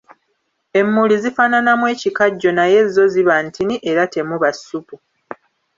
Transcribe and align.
Emmuli 0.79 1.15
zifaananamu 1.23 1.85
ekikajjo 1.93 2.51
naye 2.57 2.79
zo 2.93 3.03
ziba 3.13 3.35
ntini 3.45 3.75
era 3.91 4.03
temuba 4.13 4.49
ssupu. 4.55 4.95